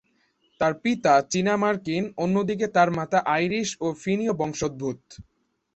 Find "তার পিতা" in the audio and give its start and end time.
0.61-1.13